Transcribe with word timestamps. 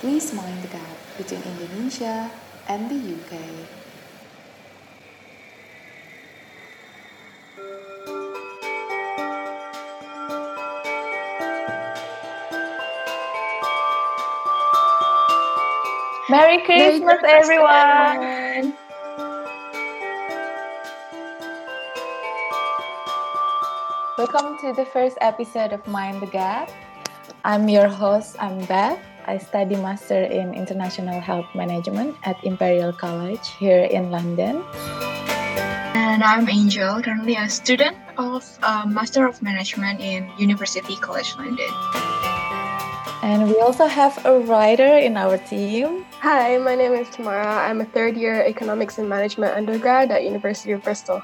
Please 0.00 0.30
mind 0.34 0.62
the 0.62 0.68
gap 0.68 0.96
between 1.16 1.40
Indonesia 1.40 2.30
and 2.68 2.84
the 2.92 3.00
UK. 3.00 3.32
Merry 16.28 16.60
Christmas, 16.60 17.00
Merry 17.00 17.00
Christmas, 17.00 17.18
everyone. 17.24 18.20
everyone. 18.20 18.76
Welcome 24.18 24.58
to 24.60 24.74
the 24.76 24.84
first 24.92 25.16
episode 25.22 25.72
of 25.72 25.80
Mind 25.88 26.20
the 26.20 26.26
Gap. 26.26 26.68
I'm 27.46 27.70
your 27.70 27.88
host, 27.88 28.36
I'm 28.38 28.60
Beth. 28.66 29.00
I 29.26 29.38
study 29.38 29.74
Master 29.74 30.22
in 30.22 30.54
International 30.54 31.18
Health 31.18 31.50
Management 31.52 32.14
at 32.22 32.38
Imperial 32.44 32.92
College 32.92 33.42
here 33.58 33.82
in 33.82 34.14
London. 34.14 34.62
And 35.98 36.22
I'm 36.22 36.48
Angel, 36.48 37.02
currently 37.02 37.34
a 37.34 37.50
student 37.50 37.96
of 38.18 38.46
uh, 38.62 38.86
Master 38.86 39.26
of 39.26 39.42
Management 39.42 40.00
in 40.00 40.30
University 40.38 40.94
College 41.02 41.34
London. 41.38 41.66
And 43.26 43.50
we 43.50 43.58
also 43.58 43.86
have 43.86 44.14
a 44.24 44.38
writer 44.46 44.94
in 44.94 45.16
our 45.16 45.38
team. 45.38 46.06
Hi, 46.22 46.58
my 46.58 46.76
name 46.76 46.92
is 46.92 47.10
Tamara. 47.10 47.66
I'm 47.66 47.80
a 47.80 47.84
third 47.84 48.16
year 48.16 48.46
economics 48.46 48.98
and 48.98 49.08
management 49.08 49.58
undergrad 49.58 50.12
at 50.12 50.22
University 50.22 50.70
of 50.70 50.84
Bristol. 50.84 51.20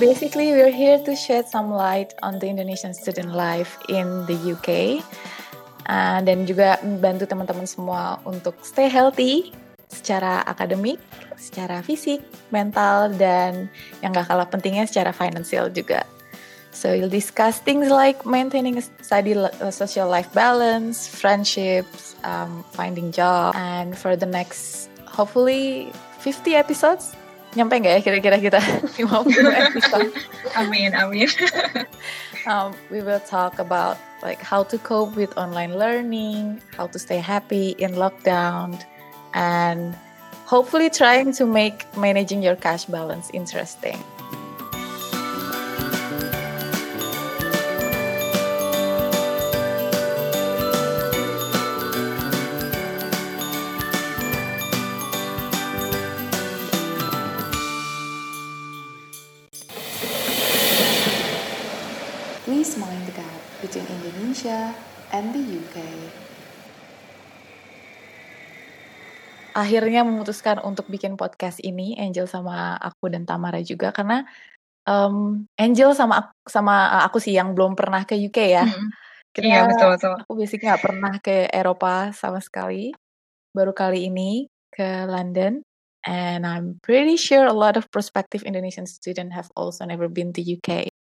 Basically, 0.00 0.56
we're 0.56 0.72
here 0.72 0.98
to 1.04 1.12
shed 1.14 1.46
some 1.46 1.68
light 1.68 2.16
on 2.24 2.40
the 2.40 2.48
Indonesian 2.48 2.96
student 2.96 3.36
life 3.36 3.76
in 3.92 4.24
the 4.24 4.34
UK, 4.56 5.04
uh, 5.84 6.24
dan 6.24 6.48
juga 6.48 6.80
membantu 6.80 7.28
teman-teman 7.28 7.68
semua 7.68 8.16
untuk 8.24 8.56
stay 8.64 8.88
healthy 8.88 9.52
secara 9.92 10.40
akademik, 10.48 10.96
secara 11.36 11.84
fisik, 11.84 12.24
mental, 12.48 13.12
dan 13.20 13.68
yang 14.00 14.16
gak 14.16 14.32
kalah 14.32 14.48
pentingnya 14.48 14.88
secara 14.88 15.12
financial 15.12 15.68
juga. 15.68 16.08
So 16.72 16.96
we'll 16.96 17.12
discuss 17.12 17.60
things 17.60 17.92
like 17.92 18.24
maintaining 18.24 18.80
a 18.80 18.84
study 19.04 19.36
a 19.36 19.68
social 19.68 20.08
life 20.08 20.32
balance, 20.32 21.04
friendships, 21.04 22.16
um, 22.24 22.64
finding 22.72 23.12
job, 23.12 23.52
and 23.58 23.92
for 23.92 24.16
the 24.16 24.24
next 24.24 24.88
hopefully 25.10 25.90
50 26.22 26.54
episodes 26.54 27.18
nyampe 27.58 27.74
nggak 27.82 27.94
ya 27.98 28.00
kira-kira 28.00 28.36
kita? 28.38 28.60
50 28.94 29.26
episode. 29.50 30.10
Amin, 30.54 30.94
amin. 30.94 31.28
um, 32.46 32.74
we 32.90 33.02
will 33.02 33.20
talk 33.20 33.58
about 33.58 33.98
like 34.22 34.40
how 34.42 34.62
to 34.62 34.78
cope 34.78 35.16
with 35.16 35.32
online 35.36 35.74
learning 35.76 36.60
how 36.76 36.86
to 36.86 36.98
stay 36.98 37.18
happy 37.18 37.74
in 37.78 37.92
lockdown 37.96 38.76
and 39.34 39.96
hopefully 40.44 40.90
trying 40.90 41.32
to 41.32 41.46
make 41.46 41.86
managing 41.96 42.42
your 42.42 42.56
cash 42.56 42.84
balance 42.84 43.30
interesting 43.32 43.98
Please 62.60 62.76
mind 62.76 63.08
the 63.08 63.16
gap 63.16 63.40
between 63.64 63.88
Indonesia 63.88 64.76
and 65.16 65.32
the 65.32 65.40
UK. 65.40 65.80
akhirnya 69.56 70.04
memutuskan 70.04 70.60
untuk 70.60 70.84
bikin 70.92 71.16
podcast 71.16 71.56
ini 71.64 71.96
Angel 71.96 72.28
sama 72.28 72.76
aku 72.76 73.08
dan 73.08 73.24
Tamara 73.24 73.64
juga 73.64 73.96
karena 73.96 74.28
um, 74.84 75.48
Angel 75.56 75.96
sama 75.96 76.20
aku, 76.20 76.32
sama 76.52 77.00
aku 77.00 77.16
sih 77.16 77.32
yang 77.32 77.56
belum 77.56 77.72
pernah 77.72 78.04
ke 78.04 78.12
UK 78.28 78.38
ya 78.52 78.68
Hmm. 78.68 78.92
kita 79.32 79.48
Iya, 79.48 79.64
betul, 79.64 79.96
betul. 79.96 80.14
aku 80.20 80.32
basic 80.36 80.60
nggak 80.60 80.84
pernah 80.84 81.16
ke 81.16 81.48
Eropa 81.48 82.12
sama 82.12 82.44
sekali 82.44 82.92
baru 83.56 83.72
kali 83.72 84.12
ini 84.12 84.44
ke 84.68 85.08
London 85.08 85.64
and 86.04 86.44
I'm 86.44 86.76
pretty 86.84 87.16
sure 87.16 87.48
a 87.48 87.56
lot 87.56 87.80
of 87.80 87.88
prospective 87.88 88.44
Indonesian 88.44 88.84
student 88.84 89.32
have 89.32 89.48
also 89.56 89.88
never 89.88 90.12
been 90.12 90.36
to 90.36 90.44
UK 90.44 90.92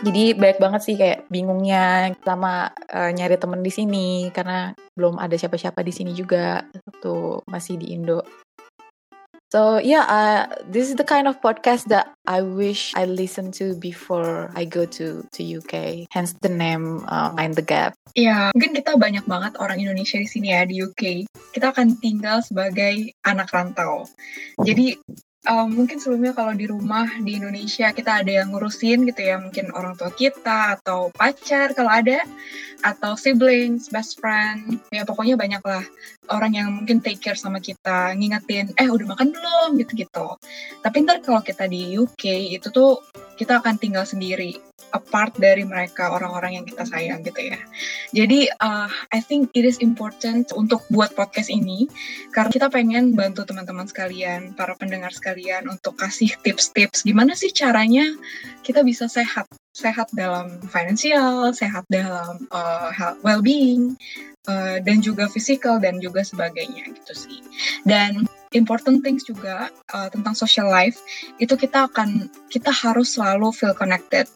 jadi 0.00 0.32
banyak 0.32 0.58
banget 0.58 0.80
sih 0.84 0.96
kayak 0.96 1.28
bingungnya 1.28 2.14
sama 2.24 2.72
eh, 2.88 3.12
nyari 3.12 3.36
temen 3.36 3.60
di 3.60 3.72
sini 3.72 4.08
karena 4.32 4.72
belum 4.96 5.20
ada 5.20 5.36
siapa-siapa 5.36 5.84
di 5.84 5.92
sini 5.92 6.16
juga 6.16 6.64
waktu 6.88 7.14
masih 7.44 7.76
di 7.76 7.92
Indo. 7.92 8.24
So 9.50 9.82
yeah, 9.82 10.06
uh, 10.06 10.42
this 10.62 10.86
is 10.86 10.94
the 10.94 11.02
kind 11.02 11.26
of 11.26 11.42
podcast 11.42 11.90
that 11.90 12.14
I 12.22 12.46
wish 12.46 12.94
I 12.94 13.10
listen 13.10 13.50
to 13.58 13.74
before 13.74 14.46
I 14.54 14.62
go 14.62 14.86
to 14.86 15.26
to 15.26 15.40
UK. 15.42 16.06
Hence 16.14 16.38
the 16.38 16.54
name 16.54 17.02
uh, 17.10 17.34
Mind 17.34 17.58
the 17.58 17.66
Gap. 17.66 17.98
Iya, 18.14 18.54
mungkin 18.54 18.78
kita 18.78 18.94
banyak 18.94 19.26
banget 19.26 19.58
orang 19.58 19.82
Indonesia 19.82 20.22
di 20.22 20.30
sini 20.30 20.54
ya 20.54 20.62
di 20.62 20.78
UK. 20.78 21.26
Kita 21.50 21.74
akan 21.74 21.98
tinggal 21.98 22.46
sebagai 22.46 23.10
anak 23.26 23.50
rantau. 23.50 24.06
Jadi 24.62 24.94
um, 25.48 25.68
mungkin 25.72 25.96
sebelumnya 25.96 26.36
kalau 26.36 26.52
di 26.52 26.66
rumah 26.68 27.08
di 27.22 27.40
Indonesia 27.40 27.94
kita 27.94 28.20
ada 28.20 28.42
yang 28.42 28.52
ngurusin 28.52 29.08
gitu 29.08 29.20
ya, 29.24 29.40
mungkin 29.40 29.72
orang 29.72 29.96
tua 29.96 30.12
kita 30.12 30.80
atau 30.80 31.08
pacar 31.14 31.72
kalau 31.72 31.88
ada, 31.88 32.20
atau 32.80 33.16
siblings, 33.16 33.88
best 33.88 34.20
friend, 34.20 34.80
ya 34.92 35.04
pokoknya 35.04 35.36
banyak 35.36 35.62
lah 35.64 35.84
orang 36.30 36.56
yang 36.56 36.68
mungkin 36.70 37.02
take 37.02 37.20
care 37.20 37.36
sama 37.38 37.58
kita, 37.58 38.14
ngingetin, 38.16 38.72
eh 38.78 38.88
udah 38.88 39.14
makan 39.14 39.34
belum 39.34 39.78
gitu-gitu. 39.82 40.38
Tapi 40.80 40.96
ntar 41.04 41.22
kalau 41.22 41.42
kita 41.42 41.66
di 41.66 41.98
UK 41.98 42.56
itu 42.56 42.70
tuh 42.70 43.02
kita 43.36 43.58
akan 43.60 43.76
tinggal 43.80 44.04
sendiri, 44.04 44.56
apart 44.92 45.34
dari 45.38 45.62
mereka 45.62 46.10
orang-orang 46.10 46.60
yang 46.60 46.64
kita 46.66 46.82
sayang 46.86 47.22
gitu 47.22 47.54
ya. 47.54 47.58
Jadi 48.14 48.50
uh, 48.60 48.90
I 49.14 49.20
think 49.22 49.50
it 49.54 49.62
is 49.62 49.78
important 49.78 50.50
untuk 50.54 50.82
buat 50.90 51.14
podcast 51.14 51.50
ini 51.50 51.86
karena 52.34 52.50
kita 52.50 52.66
pengen 52.70 53.14
bantu 53.14 53.46
teman-teman 53.46 53.86
sekalian, 53.86 54.54
para 54.54 54.74
pendengar 54.76 55.14
sekalian 55.14 55.66
untuk 55.70 55.98
kasih 55.98 56.34
tips-tips 56.42 57.06
gimana 57.06 57.34
sih 57.38 57.50
caranya 57.54 58.06
kita 58.66 58.82
bisa 58.82 59.06
sehat, 59.06 59.46
sehat 59.70 60.10
dalam 60.12 60.58
finansial, 60.66 61.54
sehat 61.54 61.86
dalam 61.86 62.46
uh, 62.50 62.90
health 62.90 63.22
well-being, 63.22 63.94
uh, 64.50 64.82
dan 64.82 64.98
juga 64.98 65.30
physical 65.30 65.78
dan 65.78 66.02
juga 66.02 66.26
sebagainya 66.26 66.90
gitu 66.90 67.12
sih. 67.14 67.38
Dan 67.86 68.26
important 68.50 69.06
things 69.06 69.22
juga 69.22 69.70
uh, 69.94 70.08
tentang 70.10 70.34
social 70.34 70.66
life 70.66 70.98
itu 71.38 71.54
kita 71.54 71.86
akan 71.86 72.26
kita 72.50 72.70
harus 72.74 73.14
selalu 73.14 73.54
feel 73.54 73.74
connected. 73.76 74.26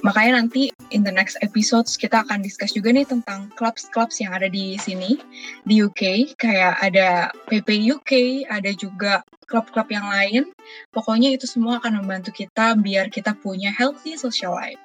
Makanya 0.00 0.40
nanti 0.40 0.72
in 0.96 1.04
the 1.04 1.12
next 1.12 1.36
episodes 1.44 2.00
kita 2.00 2.24
akan 2.24 2.40
discuss 2.40 2.72
juga 2.72 2.88
nih 2.88 3.04
tentang 3.04 3.52
clubs-clubs 3.60 4.16
yang 4.24 4.32
ada 4.32 4.48
di 4.48 4.80
sini 4.80 5.20
di 5.68 5.84
UK 5.84 6.34
kayak 6.40 6.80
ada 6.80 7.28
PP 7.52 7.84
UK, 7.92 8.12
ada 8.48 8.72
juga 8.72 9.20
klub-klub 9.44 9.92
yang 9.92 10.08
lain. 10.08 10.48
Pokoknya 10.94 11.36
itu 11.36 11.44
semua 11.44 11.82
akan 11.82 12.00
membantu 12.00 12.32
kita 12.32 12.78
biar 12.80 13.12
kita 13.12 13.36
punya 13.36 13.68
healthy 13.68 14.16
social 14.16 14.56
life. 14.56 14.80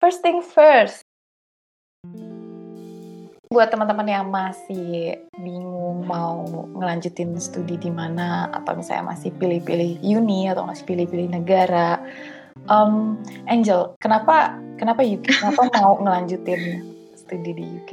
First 0.00 0.24
things 0.24 0.48
first. 0.50 1.09
Buat 3.50 3.74
teman-teman 3.74 4.06
yang 4.06 4.30
masih 4.30 5.26
bingung 5.42 6.06
mau 6.06 6.46
ngelanjutin 6.70 7.34
studi 7.42 7.82
di 7.82 7.90
mana 7.90 8.46
atau 8.46 8.78
misalnya 8.78 9.10
masih 9.10 9.34
pilih-pilih 9.34 9.98
uni 10.06 10.46
atau 10.46 10.62
masih 10.62 10.86
pilih-pilih 10.86 11.34
negara, 11.34 11.98
um, 12.70 13.18
Angel, 13.50 13.98
kenapa 13.98 14.54
kenapa 14.78 15.02
UK? 15.02 15.26
Kenapa 15.26 15.66
mau 15.82 15.98
ngelanjutin 15.98 16.94
studi 17.18 17.50
di 17.50 17.66
UK? 17.66 17.92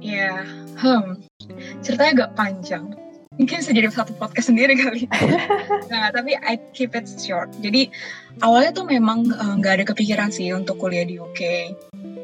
Ya, 0.00 0.48
hmm, 0.80 1.20
ceritanya 1.84 2.24
agak 2.24 2.30
panjang. 2.40 2.96
mungkin 3.36 3.60
bisa 3.60 3.72
jadi 3.76 3.92
satu 3.92 4.16
podcast 4.16 4.48
sendiri 4.48 4.80
kali. 4.80 5.04
nah, 5.92 6.08
tapi 6.08 6.40
I 6.40 6.56
keep 6.72 6.96
it 6.96 7.04
short. 7.04 7.52
Jadi 7.60 7.92
awalnya 8.40 8.72
tuh 8.72 8.88
memang 8.88 9.28
eh, 9.28 9.54
nggak 9.60 9.72
uh, 9.72 9.76
ada 9.76 9.84
kepikiran 9.92 10.32
sih 10.32 10.56
untuk 10.56 10.80
kuliah 10.80 11.04
di 11.04 11.20
UK. 11.20 11.40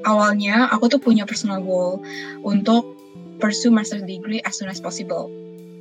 Awalnya 0.07 0.71
aku 0.71 0.87
tuh 0.87 1.03
punya 1.03 1.27
personal 1.27 1.59
goal 1.61 2.01
untuk 2.47 2.95
pursue 3.43 3.75
master 3.75 4.01
degree 4.01 4.41
as 4.47 4.57
soon 4.57 4.71
as 4.71 4.79
possible. 4.79 5.29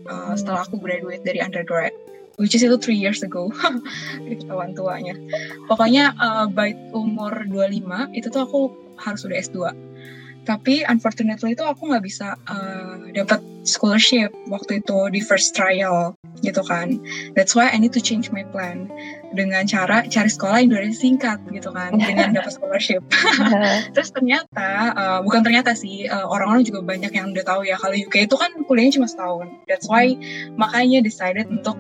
Uh, 0.06 0.34
setelah 0.34 0.66
aku 0.66 0.78
graduate 0.82 1.22
dari 1.26 1.42
undergrad 1.42 1.94
which 2.36 2.54
is 2.54 2.62
itu 2.62 2.76
three 2.78 3.00
years 3.00 3.24
ago 3.24 3.48
ketahuan 4.28 4.76
tuanya. 4.76 5.16
Pokoknya 5.70 6.18
uh, 6.18 6.46
by 6.50 6.74
umur 6.92 7.48
25 7.48 8.12
itu 8.18 8.28
tuh 8.28 8.42
aku 8.44 8.62
harus 9.00 9.22
udah 9.24 9.38
S2 9.40 9.58
tapi 10.46 10.86
unfortunately 10.86 11.58
itu 11.58 11.66
aku 11.66 11.90
nggak 11.90 12.06
bisa 12.06 12.38
uh, 12.48 13.10
dapat 13.12 13.42
scholarship 13.66 14.30
waktu 14.48 14.80
itu 14.80 15.10
di 15.10 15.20
first 15.20 15.58
trial 15.58 16.14
gitu 16.46 16.62
kan. 16.62 17.02
That's 17.34 17.58
why 17.58 17.74
I 17.74 17.82
need 17.82 17.98
to 17.98 18.04
change 18.04 18.30
my 18.30 18.46
plan. 18.46 18.88
Dengan 19.34 19.66
cara 19.66 20.06
cari 20.06 20.30
sekolah 20.30 20.64
yang 20.64 20.72
durasi 20.72 20.96
singkat 20.96 21.42
gitu 21.50 21.74
kan 21.74 21.98
dengan 22.00 22.38
dapat 22.38 22.54
scholarship. 22.54 23.02
Terus 23.98 24.10
ternyata 24.14 24.94
uh, 24.94 25.20
bukan 25.26 25.42
ternyata 25.42 25.74
sih 25.74 26.06
uh, 26.06 26.30
orang-orang 26.30 26.64
juga 26.64 26.86
banyak 26.86 27.12
yang 27.12 27.34
udah 27.34 27.44
tahu 27.44 27.62
ya 27.66 27.76
kalau 27.76 27.98
UK 27.98 28.30
itu 28.30 28.36
kan 28.38 28.54
kuliahnya 28.64 29.02
cuma 29.02 29.08
setahun. 29.10 29.48
That's 29.66 29.90
why 29.90 30.16
makanya 30.56 31.02
decided 31.02 31.50
untuk 31.50 31.76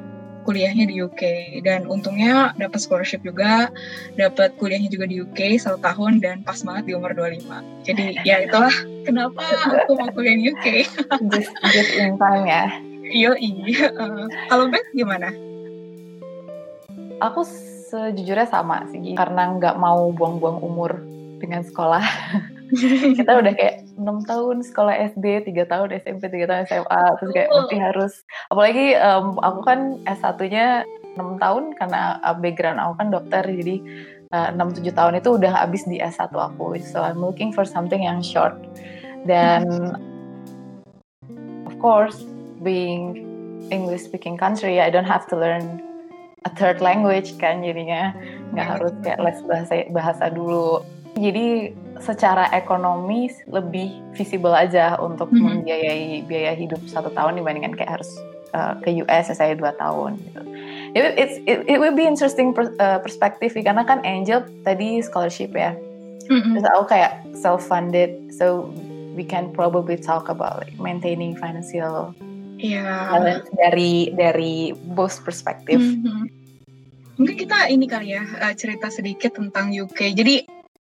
kuliahnya 0.45 0.85
di 0.85 1.01
UK 1.01 1.23
dan 1.65 1.89
untungnya 1.89 2.53
dapat 2.55 2.77
scholarship 2.77 3.25
juga 3.25 3.73
dapat 4.13 4.53
kuliahnya 4.61 4.93
juga 4.93 5.09
di 5.09 5.25
UK 5.25 5.57
satu 5.57 5.81
tahun 5.81 6.21
dan 6.21 6.45
pas 6.45 6.61
banget 6.61 6.85
di 6.85 6.93
umur 6.93 7.17
25 7.17 7.89
jadi 7.89 8.05
ya 8.21 8.45
itulah 8.45 8.71
kenapa? 9.09 9.41
aku 9.81 9.97
mau 9.97 10.13
kuliah 10.13 10.37
di 10.37 10.53
UK 10.53 10.85
just, 11.33 11.51
just 11.73 11.91
in 11.97 12.15
time 12.21 12.45
ya 12.45 12.69
iya 13.11 13.31
iya. 13.37 13.87
Uh, 14.01 14.25
kalau 14.49 14.69
Beth 14.69 14.89
gimana? 14.95 15.29
Aku 17.21 17.45
sejujurnya 17.91 18.49
sama 18.49 18.83
sih 18.91 18.99
karena 19.15 19.55
nggak 19.55 19.77
mau 19.79 20.11
buang-buang 20.11 20.59
umur 20.59 20.99
dengan 21.39 21.63
sekolah. 21.63 22.03
Kita 23.19 23.31
udah 23.39 23.53
kayak 23.53 23.85
enam 23.95 24.25
tahun 24.25 24.65
sekolah 24.65 25.13
SD, 25.15 25.45
tiga 25.45 25.69
tahun 25.69 25.93
SMP, 26.01 26.33
tiga 26.33 26.49
tahun 26.49 26.65
SMA, 26.65 27.03
terus 27.21 27.31
kayak 27.31 27.49
masih 27.53 27.79
harus, 27.79 28.13
apalagi 28.49 28.97
um, 28.97 29.37
aku 29.39 29.61
kan 29.61 29.79
S1-nya 30.09 30.81
enam 31.13 31.37
tahun 31.37 31.77
karena 31.77 32.17
uh, 32.25 32.33
background 32.33 32.81
aku 32.81 32.93
kan 32.97 33.07
dokter, 33.13 33.43
jadi 33.45 33.75
uh, 34.33 34.49
enam 34.51 34.73
tujuh 34.73 34.91
tahun 34.97 35.21
itu 35.21 35.37
udah 35.37 35.53
habis 35.53 35.85
di 35.85 36.01
S1 36.01 36.33
aku, 36.33 36.75
so 36.81 37.05
I'm 37.05 37.21
looking 37.21 37.53
for 37.53 37.63
something 37.63 38.01
yang 38.01 38.25
short, 38.25 38.57
dan 39.29 39.69
of 41.69 41.77
course 41.77 42.25
being 42.65 43.21
English 43.69 44.09
speaking 44.09 44.35
country, 44.41 44.81
I 44.81 44.89
don't 44.89 45.07
have 45.07 45.29
to 45.29 45.37
learn 45.37 45.85
a 46.45 46.51
third 46.53 46.81
language 46.81 47.37
kan 47.41 47.65
jadinya 47.65 48.13
nggak 48.53 48.67
harus 48.77 48.93
kayak 49.01 49.19
les 49.21 49.39
bahasa 49.49 49.73
bahasa 49.89 50.25
dulu 50.29 50.85
jadi 51.17 51.73
secara 52.03 52.51
ekonomi 52.51 53.31
lebih 53.49 54.03
visible 54.13 54.51
aja 54.53 54.99
untuk 55.01 55.31
mm 55.31 55.35
-hmm. 55.35 55.45
membiayai 55.63 56.09
biaya 56.27 56.53
hidup 56.53 56.81
satu 56.85 57.09
tahun 57.15 57.39
dibandingkan 57.39 57.73
kayak 57.73 57.97
harus 57.97 58.11
uh, 58.51 58.75
ke 58.83 58.99
US 59.01 59.31
saya 59.31 59.55
dua 59.55 59.71
tahun 59.79 60.19
gitu. 60.21 60.41
It, 60.95 61.03
it's, 61.19 61.35
it, 61.43 61.57
it 61.67 61.77
will 61.79 61.95
be 61.95 62.07
interesting 62.07 62.55
per, 62.55 62.71
uh, 62.79 62.99
perspektif 63.03 63.55
karena 63.55 63.83
kan 63.83 64.03
Angel 64.03 64.43
tadi 64.63 65.03
scholarship 65.03 65.55
ya. 65.55 65.75
Mm 66.27 66.39
-hmm. 66.39 66.51
Terus 66.55 66.65
aku 66.71 66.83
kayak 66.91 67.11
self 67.35 67.63
funded, 67.63 68.11
so 68.31 68.71
we 69.15 69.23
can 69.23 69.51
probably 69.55 69.95
talk 69.95 70.27
about 70.27 70.63
like 70.63 70.75
maintaining 70.79 71.35
financial 71.39 72.11
yeah. 72.59 73.11
balance 73.11 73.49
dari 73.53 74.11
dari 74.13 74.71
both 74.73 75.23
perspektif. 75.23 75.79
Mm 75.79 75.97
-hmm. 76.01 76.21
Mungkin 77.15 77.35
kita 77.35 77.71
ini 77.71 77.87
kali 77.87 78.11
ya 78.11 78.23
uh, 78.23 78.53
cerita 78.55 78.91
sedikit 78.91 79.39
tentang 79.39 79.71
UK. 79.71 80.11
Jadi 80.11 80.43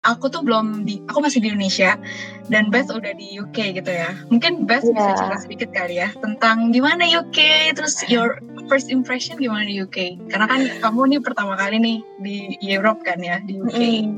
aku 0.07 0.31
tuh 0.31 0.41
belum 0.45 0.87
di 0.87 1.03
aku 1.03 1.19
masih 1.19 1.43
di 1.43 1.51
Indonesia 1.51 1.99
dan 2.47 2.71
Beth 2.71 2.87
udah 2.87 3.11
di 3.11 3.35
UK 3.43 3.75
gitu 3.75 3.91
ya 3.91 4.15
mungkin 4.31 4.63
Beth 4.63 4.87
yeah. 4.87 4.95
bisa 4.95 5.11
cerita 5.19 5.37
sedikit 5.43 5.69
kali 5.75 5.99
ya 5.99 6.09
tentang 6.23 6.71
gimana 6.71 7.03
UK 7.03 7.71
terus 7.75 7.99
your 8.07 8.39
first 8.71 8.87
impression 8.87 9.35
gimana 9.35 9.67
di 9.67 9.83
UK 9.83 10.31
karena 10.31 10.47
kan 10.47 10.61
kamu 10.79 11.17
nih 11.17 11.19
pertama 11.19 11.59
kali 11.59 11.77
nih 11.83 11.97
di 12.23 12.37
Europe 12.63 13.03
kan 13.03 13.19
ya 13.19 13.43
di 13.43 13.59
UK 13.59 13.81
mm. 14.07 14.11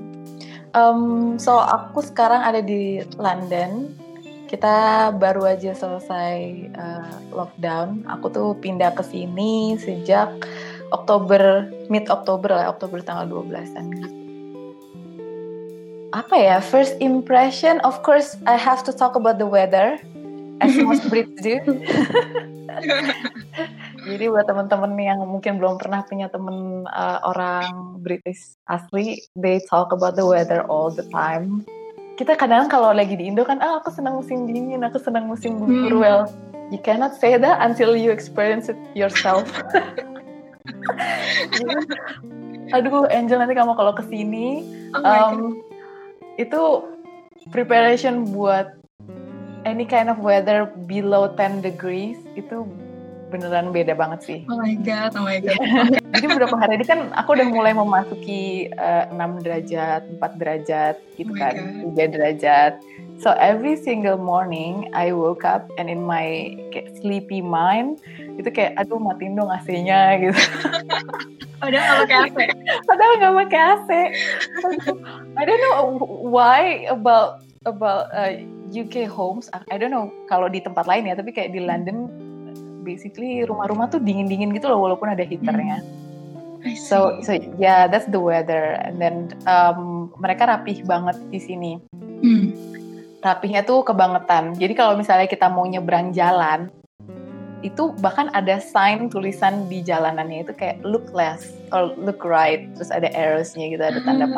um, 0.77 1.01
so 1.41 1.57
aku 1.57 2.05
sekarang 2.05 2.45
ada 2.45 2.61
di 2.61 3.01
London 3.17 3.89
kita 4.49 5.09
baru 5.13 5.45
aja 5.45 5.77
selesai 5.77 6.37
uh, 6.73 7.13
lockdown. 7.29 8.09
Aku 8.09 8.33
tuh 8.33 8.57
pindah 8.57 8.97
ke 8.97 9.05
sini 9.05 9.77
sejak 9.77 10.33
Oktober 10.89 11.69
mid 11.93 12.09
Oktober 12.09 12.49
lah 12.49 12.73
Oktober 12.73 12.97
tanggal 13.05 13.29
12an 13.29 13.85
gitu 13.93 14.19
apa 16.13 16.35
ya 16.37 16.57
first 16.61 16.97
impression? 17.01 17.77
Of 17.85 18.01
course 18.01 18.37
I 18.49 18.57
have 18.57 18.81
to 18.89 18.93
talk 18.93 19.13
about 19.13 19.37
the 19.37 19.45
weather 19.45 20.01
as 20.61 20.73
most 20.81 21.05
Brits 21.11 21.37
do. 21.41 21.61
Jadi 24.09 24.25
buat 24.31 24.47
teman-teman 24.47 24.95
yang 24.97 25.19
mungkin 25.27 25.61
belum 25.61 25.77
pernah 25.77 26.01
punya 26.07 26.31
temen 26.31 26.87
uh, 26.89 27.19
orang 27.29 27.99
British 28.01 28.57
asli 28.65 29.21
they 29.37 29.61
talk 29.69 29.93
about 29.93 30.17
the 30.17 30.25
weather 30.25 30.65
all 30.65 30.89
the 30.89 31.05
time 31.13 31.67
kita 32.19 32.36
kadang 32.36 32.68
kalau 32.68 32.92
lagi 32.92 33.16
di 33.16 33.31
Indo 33.31 33.48
kan 33.48 33.63
ah 33.63 33.80
aku 33.80 33.95
senang 33.95 34.19
musim 34.19 34.44
dingin 34.44 34.83
aku 34.83 35.00
senang 35.00 35.31
musim 35.31 35.56
gugur 35.56 35.95
hmm. 35.95 36.04
well 36.04 36.27
you 36.68 36.75
cannot 36.83 37.16
say 37.16 37.39
that 37.39 37.63
until 37.63 37.95
you 37.95 38.12
experience 38.12 38.68
it 38.68 38.75
yourself 38.92 39.48
aduh 42.75 43.07
Angel 43.07 43.39
nanti 43.39 43.56
kamu 43.56 43.71
kalau 43.71 43.95
ke 43.95 44.04
sini 44.12 44.68
oh 45.00 45.07
um, 45.07 45.63
itu 46.36 46.83
preparation 47.56 48.27
buat 48.36 48.75
any 49.63 49.88
kind 49.88 50.12
of 50.12 50.19
weather 50.19 50.68
below 50.92 51.31
10 51.39 51.63
degrees 51.63 52.19
itu 52.36 52.68
beneran 53.29 53.69
beda 53.69 53.93
banget 53.93 54.19
sih. 54.25 54.39
Oh 54.49 54.57
my 54.57 54.75
god, 54.81 55.13
oh 55.15 55.23
my 55.23 55.37
god. 55.39 55.57
Jadi 56.17 56.25
beberapa 56.25 56.57
hari 56.57 56.81
ini 56.81 56.85
kan 56.85 57.13
aku 57.13 57.37
udah 57.37 57.47
mulai 57.47 57.71
memasuki 57.77 58.73
uh, 58.75 59.05
eh, 59.07 59.13
6 59.13 59.45
derajat, 59.45 60.01
4 60.17 60.41
derajat 60.41 60.95
gitu 61.15 61.31
oh 61.31 61.37
kan, 61.37 61.53
God. 61.95 62.09
3 62.09 62.15
derajat. 62.17 62.73
So 63.19 63.35
every 63.35 63.75
single 63.75 64.15
morning 64.15 64.89
I 64.95 65.11
woke 65.11 65.43
up 65.43 65.67
and 65.75 65.91
in 65.91 66.01
my 66.01 66.55
kayak 66.71 66.95
sleepy 67.03 67.43
mind 67.43 67.99
itu 68.39 68.47
kayak 68.47 68.80
aduh 68.80 68.95
matiin 68.95 69.35
dong 69.35 69.51
AC-nya 69.51 70.18
gitu. 70.23 70.39
Padahal 71.61 71.83
nggak 71.83 71.99
pakai 72.07 72.18
AC. 72.23 72.37
Padahal 72.87 73.13
nggak 73.19 73.35
pakai 73.45 73.61
AC. 73.75 73.89
I 75.35 75.44
don't 75.44 75.61
know 75.68 75.99
why 76.23 76.87
about 76.87 77.44
about 77.68 78.07
uh, 78.15 78.39
UK 78.71 79.09
homes. 79.09 79.51
I 79.51 79.75
don't 79.75 79.92
know 79.92 80.07
kalau 80.31 80.47
di 80.47 80.63
tempat 80.63 80.87
lain 80.87 81.11
ya, 81.11 81.19
tapi 81.19 81.35
kayak 81.35 81.51
di 81.51 81.59
London, 81.59 82.07
basically 82.89 83.45
rumah-rumah 83.45 83.93
tuh 83.93 84.01
dingin-dingin 84.01 84.49
gitu 84.57 84.65
loh, 84.65 84.81
walaupun 84.81 85.13
ada 85.13 85.21
heaternya. 85.21 85.85
Hmm. 85.85 86.75
So 86.75 87.21
so 87.21 87.37
yeah, 87.61 87.85
that's 87.85 88.09
the 88.09 88.17
weather. 88.17 88.75
And 88.81 88.97
then 88.97 89.37
um, 89.45 90.09
mereka 90.17 90.49
rapih 90.49 90.81
banget 90.89 91.21
di 91.29 91.39
sini. 91.39 91.71
Hmm. 91.93 92.51
Rapihnya 93.21 93.61
tuh 93.61 93.85
kebangetan. 93.85 94.57
Jadi 94.57 94.73
kalau 94.73 94.97
misalnya 94.97 95.29
kita 95.29 95.47
mau 95.47 95.63
nyebrang 95.69 96.11
jalan, 96.11 96.73
itu 97.59 97.91
bahkan 97.99 98.31
ada 98.31 98.59
sign 98.59 99.11
tulisan 99.11 99.67
di 99.67 99.83
jalanannya 99.83 100.47
itu 100.47 100.55
kayak 100.55 100.79
look 100.87 101.11
left 101.11 101.51
or 101.75 101.91
look 101.99 102.23
right 102.23 102.71
terus 102.79 102.87
ada 102.87 103.11
arrows-nya 103.11 103.67
gitu 103.67 103.83
ada 103.83 103.99
tanda 104.07 104.31
hmm. 104.31 104.35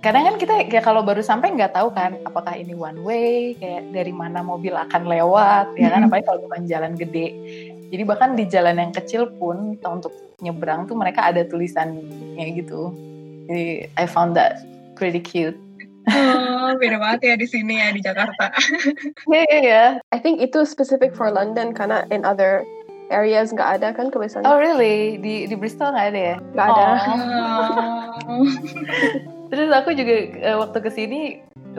Kadang 0.00 0.24
kan 0.24 0.36
kita 0.40 0.52
kayak 0.72 0.84
kalau 0.84 1.04
baru 1.04 1.20
sampai 1.20 1.52
nggak 1.52 1.76
tahu 1.76 1.92
kan 1.92 2.16
apakah 2.24 2.56
ini 2.56 2.72
one 2.72 3.04
way 3.04 3.52
kayak 3.60 3.84
dari 3.92 4.16
mana 4.16 4.40
mobil 4.40 4.72
akan 4.72 5.04
lewat 5.04 5.76
ya 5.76 5.92
kan 5.92 6.00
hmm. 6.04 6.08
apalagi 6.08 6.24
kalau 6.24 6.40
bukan 6.48 6.64
jalan 6.64 6.92
gede 6.96 7.28
jadi 7.92 8.02
bahkan 8.08 8.32
di 8.32 8.48
jalan 8.48 8.80
yang 8.80 8.92
kecil 8.96 9.28
pun 9.36 9.76
untuk 9.76 10.12
nyebrang 10.40 10.88
tuh 10.88 10.96
mereka 10.96 11.28
ada 11.28 11.44
tulisannya 11.44 12.46
gitu 12.56 12.96
jadi 13.44 13.92
I 14.00 14.04
found 14.08 14.32
that 14.40 14.64
pretty 14.96 15.20
cute 15.20 15.56
Oh, 16.10 16.74
beda 16.80 16.96
banget 16.96 17.20
ya 17.22 17.34
di 17.36 17.46
sini 17.46 17.76
ya 17.76 17.92
di 17.92 18.00
Jakarta. 18.00 18.50
Iya, 19.30 19.44
iya, 19.46 19.58
iya. 19.60 19.84
I 20.10 20.18
think 20.18 20.40
itu 20.40 20.64
specific 20.64 21.12
for 21.12 21.28
London 21.28 21.76
karena 21.76 22.08
in 22.08 22.24
other 22.24 22.64
areas 23.12 23.52
nggak 23.52 23.78
ada 23.78 23.92
kan 23.92 24.08
kebiasaan. 24.08 24.48
Oh 24.48 24.56
really? 24.56 25.20
Di 25.20 25.46
di 25.46 25.54
Bristol 25.54 25.92
nggak 25.92 26.08
ada 26.10 26.20
ya? 26.34 26.36
Nggak 26.56 26.66
ada. 26.72 26.86
Oh. 28.26 28.48
Terus 29.50 29.68
aku 29.74 29.90
juga 29.98 30.14
uh, 30.46 30.56
waktu 30.62 30.78
ke 30.78 30.90
sini 30.94 31.20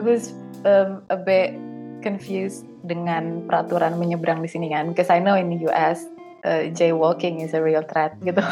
was 0.00 0.36
um, 0.68 1.00
a 1.08 1.16
bit 1.16 1.56
confused 2.04 2.68
dengan 2.84 3.48
peraturan 3.48 3.96
menyeberang 3.96 4.44
di 4.44 4.50
sini 4.50 4.68
kan. 4.68 4.92
Because 4.92 5.08
I 5.08 5.18
know 5.18 5.34
in 5.34 5.48
the 5.48 5.66
US 5.72 6.04
uh, 6.44 6.68
jaywalking 6.70 7.40
is 7.40 7.56
a 7.56 7.62
real 7.64 7.82
threat 7.82 8.14
gitu. 8.20 8.44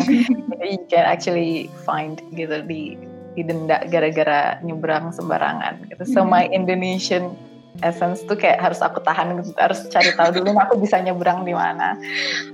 you 0.68 0.82
can 0.92 1.04
actually 1.08 1.72
find 1.88 2.20
gitu 2.36 2.62
di 2.68 3.00
didenda 3.38 3.86
gara-gara 3.86 4.58
nyebrang 4.66 5.14
sembarangan 5.14 5.88
gitu. 5.88 6.02
So 6.10 6.26
my 6.26 6.50
Indonesian 6.50 7.38
Essence 7.86 8.26
tuh 8.26 8.34
kayak 8.34 8.58
harus 8.58 8.82
aku 8.82 8.98
tahan 9.06 9.38
gitu, 9.38 9.54
harus 9.54 9.86
cari 9.86 10.10
tahu 10.18 10.42
dulu 10.42 10.58
aku 10.58 10.82
bisa 10.82 10.98
nyebrang 10.98 11.46
di 11.46 11.54
mana. 11.54 11.94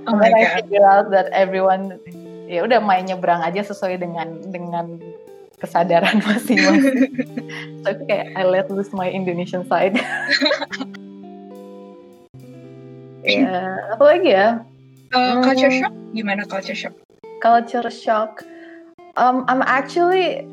Oh 0.05 0.13
And 0.13 0.21
then 0.21 0.37
I 0.37 0.61
figure 0.61 0.85
out 0.85 1.09
that 1.09 1.33
everyone 1.33 1.97
ya 2.45 2.61
udah 2.61 2.77
main 2.77 3.09
nyebrang 3.09 3.41
aja 3.41 3.65
sesuai 3.65 4.05
dengan 4.05 4.45
dengan 4.53 5.01
kesadaran 5.65 6.21
masing-masing. 6.29 7.17
so 7.81 7.87
itu 7.89 8.03
kayak 8.05 8.29
I 8.37 8.45
let 8.45 8.69
loose 8.69 8.93
my 8.93 9.09
Indonesian 9.09 9.65
side. 9.65 9.97
ya, 13.25 13.81
apa 13.97 14.03
lagi 14.05 14.29
ya? 14.29 14.61
Uh, 15.09 15.41
culture 15.41 15.73
shock 15.73 15.93
gimana 16.13 16.45
culture 16.45 16.77
shock? 16.77 16.93
Culture 17.41 17.89
shock. 17.89 18.45
Um, 19.17 19.43
I'm 19.49 19.65
actually 19.65 20.45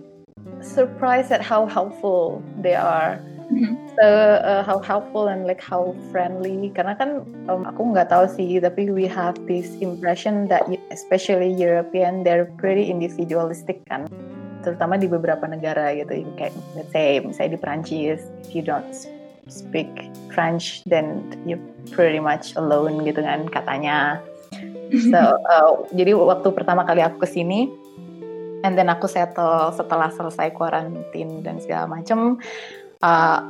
surprised 0.64 1.31
at 1.31 1.42
how 1.45 1.66
helpful 1.69 2.40
they 2.64 2.75
are. 2.75 3.21
Mhm. 3.52 3.76
So 4.00 4.07
uh, 4.40 4.64
how 4.64 4.81
helpful 4.81 5.28
and 5.28 5.45
like 5.45 5.61
how 5.61 5.92
friendly. 6.09 6.73
Karena 6.73 6.97
kan 6.97 7.21
um, 7.52 7.69
aku 7.69 7.92
nggak 7.92 8.09
tahu 8.09 8.25
sih, 8.25 8.57
tapi 8.57 8.88
we 8.88 9.04
have 9.04 9.37
this 9.45 9.69
impression 9.85 10.49
that 10.49 10.64
especially 10.88 11.52
European 11.52 12.25
they're 12.25 12.49
pretty 12.57 12.88
individualistic 12.88 13.85
kan, 13.92 14.09
terutama 14.62 14.97
di 14.97 15.11
beberapa 15.11 15.45
negara 15.45 15.92
gitu. 15.92 16.23
Kayak 16.38 16.54
let's 16.78 16.90
say 16.95 17.21
misalnya 17.21 17.54
di 17.54 17.61
Perancis, 17.61 18.21
if 18.47 18.54
you 18.54 18.62
don't 18.62 18.95
speak 19.50 19.90
French, 20.31 20.81
then 20.87 21.28
you 21.45 21.59
pretty 21.90 22.23
much 22.23 22.54
alone 22.54 23.02
gitu 23.02 23.21
kan 23.23 23.50
katanya. 23.50 24.23
So, 24.92 25.16
uh, 25.49 25.88
jadi 25.97 26.12
waktu 26.12 26.52
pertama 26.52 26.85
kali 26.85 27.00
aku 27.00 27.25
ke 27.25 27.28
sini, 27.33 27.64
and 28.61 28.76
then 28.76 28.92
aku 28.92 29.09
settle 29.09 29.73
setelah 29.73 30.12
selesai 30.12 30.52
kuarantin 30.52 31.40
dan 31.40 31.57
segala 31.64 31.88
macem, 31.88 32.37
uh, 33.00 33.40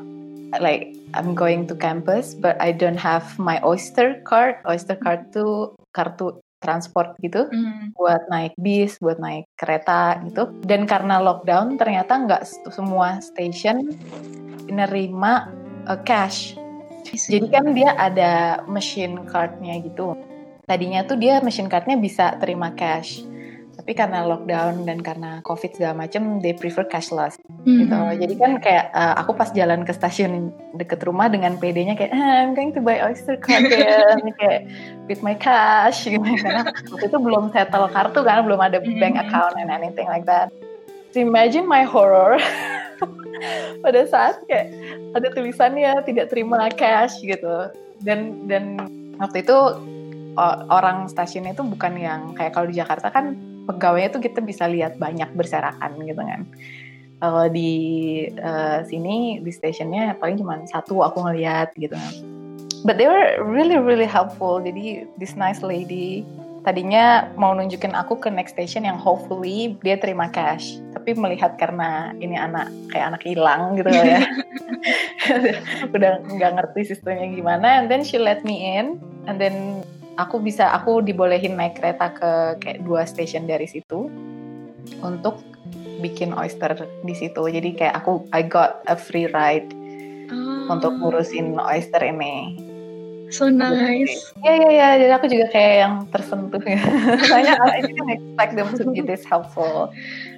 like 0.61 0.95
I'm 1.14 1.35
going 1.35 1.66
to 1.69 1.75
campus, 1.75 2.35
but 2.35 2.57
I 2.61 2.73
don't 2.73 2.99
have 3.00 3.38
my 3.38 3.61
Oyster 3.66 4.21
card. 4.25 4.61
Oyster 4.69 4.97
card 4.97 5.33
tuh 5.33 5.76
kartu 5.92 6.40
transport 6.62 7.19
gitu 7.21 7.50
Hmm. 7.50 7.90
buat 7.99 8.31
naik 8.31 8.54
bis, 8.57 8.97
buat 9.02 9.19
naik 9.19 9.50
kereta 9.59 10.23
gitu. 10.25 10.49
Dan 10.62 10.87
karena 10.87 11.19
lockdown, 11.19 11.76
ternyata 11.76 12.14
nggak 12.14 12.42
semua 12.71 13.19
station 13.19 13.90
nerima 14.71 15.50
uh, 15.90 15.99
cash. 16.07 16.54
Jadi 17.12 17.50
kan 17.50 17.75
dia 17.75 17.99
ada 17.99 18.62
machine 18.71 19.26
cardnya 19.26 19.83
gitu. 19.83 20.14
Tadinya 20.64 21.02
tuh 21.02 21.19
dia 21.19 21.42
machine 21.42 21.66
cardnya 21.66 21.99
bisa 21.99 22.38
terima 22.38 22.71
cash. 22.73 23.26
Tapi 23.73 23.97
karena 23.97 24.29
lockdown 24.29 24.85
dan 24.85 25.00
karena 25.00 25.41
covid 25.43 25.73
segala 25.73 26.05
macem, 26.05 26.38
they 26.45 26.52
prefer 26.52 26.85
cashless 26.85 27.41
gitu. 27.64 27.88
Mhm. 27.88 28.21
Jadi 28.21 28.35
kan 28.37 28.52
kayak 28.61 28.93
uh, 28.93 29.17
aku 29.17 29.33
pas 29.33 29.49
jalan 29.50 29.83
ke 29.83 29.97
stasiun 29.97 30.52
deket 30.76 31.00
rumah 31.02 31.33
dengan 31.33 31.57
PD-nya 31.57 31.97
kayak 31.97 32.12
ah, 32.12 32.45
I'm 32.45 32.52
going 32.52 32.76
to 32.76 32.85
buy 32.85 33.00
Oyster 33.00 33.41
card 33.41 33.73
ya, 33.73 34.12
kayak 34.41 34.69
with 35.09 35.25
my 35.25 35.33
cash 35.33 36.05
gitu. 36.05 36.21
Karena 36.45 36.69
waktu 36.69 37.07
itu 37.09 37.19
belum 37.19 37.49
settle 37.50 37.88
kartu 37.88 38.21
kan, 38.23 38.45
belum 38.45 38.61
ada 38.61 38.76
bank 38.79 39.17
Mhm. 39.17 39.23
account 39.25 39.55
and 39.57 39.73
anything 39.73 40.07
like 40.07 40.29
that. 40.29 40.52
So 41.12 41.21
imagine 41.21 41.64
my 41.64 41.85
horror 41.88 42.41
pada 43.85 44.00
saat 44.09 44.41
kayak 44.49 44.73
ada 45.17 45.29
tulisannya 45.33 45.93
tidak 46.05 46.29
terima 46.29 46.69
cash 46.73 47.21
gitu. 47.25 47.73
Dan 48.05 48.49
dan 48.49 48.79
waktu 49.17 49.45
itu 49.45 49.57
orang 50.73 51.09
stasiunnya 51.12 51.52
itu 51.52 51.64
bukan 51.64 51.93
yang 51.97 52.21
kayak 52.33 52.57
kalau 52.57 52.69
di 52.69 52.81
Jakarta 52.81 53.12
kan 53.12 53.37
pegawainya 53.66 54.11
tuh 54.14 54.23
kita 54.23 54.42
bisa 54.42 54.66
lihat 54.66 54.99
banyak 54.99 55.31
berserakan 55.35 56.02
gitu 56.04 56.23
kan. 56.23 56.47
Kalau 57.23 57.47
di 57.47 57.73
eh, 58.26 58.78
sini 58.83 59.38
di 59.38 59.50
stationnya 59.54 60.19
paling 60.19 60.42
cuma 60.42 60.59
satu 60.66 61.07
aku 61.07 61.23
ngeliat 61.23 61.71
gitu. 61.78 61.95
But 62.83 62.99
they 62.99 63.07
were 63.07 63.38
really 63.47 63.78
really 63.78 64.11
helpful. 64.11 64.59
Jadi 64.59 65.07
this 65.23 65.38
nice 65.38 65.62
lady 65.62 66.26
tadinya 66.62 67.26
mau 67.35 67.54
nunjukin 67.54 67.95
aku 67.95 68.19
ke 68.23 68.31
next 68.31 68.54
station 68.54 68.87
yang 68.87 68.99
hopefully 68.99 69.78
dia 69.87 69.99
terima 69.99 70.31
cash. 70.31 70.83
Tapi 70.95 71.14
melihat 71.14 71.54
karena 71.59 72.11
ini 72.19 72.35
anak 72.35 72.71
kayak 72.90 73.14
anak 73.14 73.23
hilang 73.23 73.78
gitu 73.78 73.90
ya. 73.90 74.26
Udah 75.95 76.23
nggak 76.26 76.52
ngerti 76.59 76.95
sistemnya 76.95 77.31
gimana. 77.31 77.83
And 77.83 77.87
then 77.87 78.02
she 78.02 78.19
let 78.19 78.42
me 78.42 78.78
in. 78.78 78.99
And 79.31 79.38
then 79.38 79.87
aku 80.16 80.40
bisa 80.40 80.73
aku 80.73 81.00
dibolehin 81.00 81.57
naik 81.57 81.78
kereta 81.81 82.12
ke 82.12 82.31
kayak 82.61 82.78
dua 82.85 83.04
station 83.04 83.49
dari 83.49 83.64
situ 83.66 84.09
untuk 85.00 85.40
bikin 86.02 86.35
oyster 86.35 86.75
di 87.02 87.14
situ. 87.14 87.42
Jadi 87.47 87.78
kayak 87.78 88.02
aku 88.02 88.26
I 88.35 88.42
got 88.42 88.83
a 88.90 88.97
free 88.99 89.31
ride 89.31 89.71
Ah, 90.33 90.73
untuk 90.73 90.97
ngurusin 90.97 91.61
oyster 91.61 92.00
ini. 92.00 92.57
So 93.28 93.49
nice. 93.49 94.33
Ya 94.45 94.57
ya 94.61 94.71
ya, 94.73 94.88
jadi 95.00 95.12
aku 95.16 95.26
juga 95.28 95.49
kayak 95.52 95.75
yang 95.85 95.95
tersentuh 96.09 96.61
ya. 96.64 96.81
Soalnya 97.28 97.57
I 97.64 97.81
didn't 97.81 98.12
expect 98.12 98.52
them 98.57 98.69
to 98.76 98.83
be 98.92 99.00
this 99.00 99.25
helpful. 99.25 99.88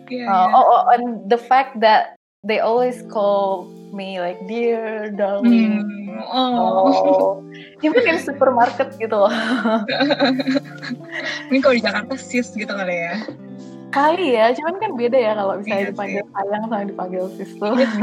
Iya, 0.07 0.27
Uh, 0.27 0.47
iya. 0.47 0.55
oh, 0.55 0.65
oh, 0.67 0.83
and 0.95 1.05
the 1.27 1.39
fact 1.39 1.79
that 1.79 2.15
they 2.45 2.61
always 2.61 3.01
call 3.09 3.65
me 3.93 4.21
like 4.21 4.39
dear 4.47 5.11
darling. 5.13 5.83
Hmm, 5.83 6.05
Oh. 6.15 6.95
Oh, 6.95 7.43
even 7.83 8.07
in 8.07 8.23
supermarket 8.23 8.95
gitu 9.03 9.19
loh. 9.19 9.35
Ini 11.51 11.59
kalau 11.59 11.75
di 11.75 11.83
Jakarta 11.83 12.15
sis 12.15 12.55
gitu 12.55 12.71
kali 12.71 12.95
ya. 12.95 13.19
Kali 13.91 14.35
ya, 14.35 14.51
cuman 14.55 14.79
kan 14.79 14.91
beda 14.99 15.19
ya 15.19 15.33
kalau 15.39 15.59
misalnya 15.59 15.87
Iya 15.87 15.91
dipanggil 15.95 16.25
sayang 16.35 16.63
sama 16.67 16.87
dipanggil 16.87 17.25
sis 17.39 17.51
tuh. 17.59 17.75
Iya. 17.79 17.91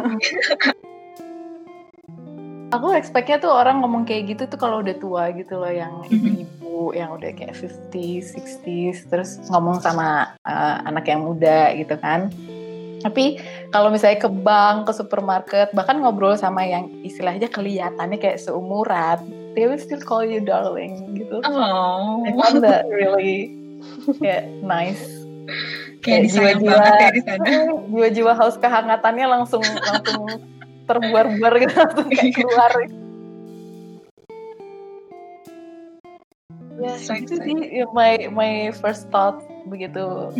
Aku 2.71 2.95
expect-nya 2.95 3.43
tuh 3.43 3.51
orang 3.51 3.83
ngomong 3.83 4.07
kayak 4.07 4.31
gitu 4.31 4.47
tuh 4.47 4.55
kalau 4.55 4.79
udah 4.79 4.95
tua 4.95 5.27
gitu 5.35 5.59
loh, 5.59 5.67
yang 5.67 6.07
ibu-ibu 6.07 6.95
yang 6.95 7.11
udah 7.11 7.35
kayak 7.35 7.51
50s, 7.51 8.31
60s, 8.31 9.11
terus 9.11 9.43
ngomong 9.51 9.83
sama 9.83 10.31
uh, 10.47 10.79
anak 10.87 11.03
yang 11.11 11.27
muda 11.27 11.75
gitu 11.75 11.99
kan. 11.99 12.31
Tapi 13.03 13.43
kalau 13.71 13.87
misalnya 13.87 14.19
ke 14.19 14.29
bank, 14.29 14.91
ke 14.91 14.93
supermarket, 14.93 15.71
bahkan 15.71 16.03
ngobrol 16.03 16.35
sama 16.35 16.67
yang 16.67 16.91
istilahnya 17.07 17.47
kelihatannya 17.47 18.19
kayak 18.19 18.43
seumuran, 18.43 19.23
they 19.55 19.63
will 19.63 19.79
still 19.79 20.03
call 20.03 20.21
you 20.27 20.43
darling 20.43 21.15
gitu. 21.15 21.39
Oh. 21.47 22.27
I 22.27 22.35
found 22.35 22.59
that 22.67 22.83
really 22.91 23.55
kayak 24.21 24.51
nice. 24.59 24.99
Kayak 26.03 26.27
disayang 26.27 26.59
jiwa-jiwa- 26.59 26.99
ya 26.99 27.09
di 27.15 27.21
sana. 27.23 27.45
Jiwa-jiwa 27.95 28.33
haus 28.35 28.55
kehangatannya 28.59 29.25
langsung 29.31 29.63
langsung 29.63 30.27
terbuar-buar 30.91 31.53
gitu 31.63 31.73
langsung 31.79 32.07
kayak 32.11 32.35
keluar. 32.43 32.71
Ya, 36.81 36.97
So 36.97 37.13
itu 37.13 37.37
sih 37.39 37.55
my 37.93 38.27
my 38.33 38.51
first 38.81 39.07
thought 39.13 39.39
begitu 39.69 40.33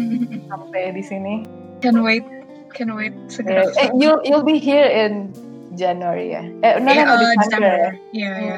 sampai 0.49 0.91
di 0.97 1.03
sini. 1.05 1.45
Can 1.85 2.01
wait. 2.01 2.40
Can 2.73 2.95
wait 2.95 3.13
segera. 3.27 3.67
Eh, 3.77 3.91
you'll 3.95 4.21
you'll 4.23 4.47
be 4.47 4.57
here 4.57 4.87
in 4.87 5.31
January 5.75 6.31
ya? 6.35 6.43
Eh, 6.63 6.79
no, 6.79 6.87
no, 6.87 6.91
Iya, 6.91 7.03
no, 7.05 7.13
uh, 7.15 7.35
December. 7.39 7.75
Iya, 8.11 8.31
iya. 8.39 8.57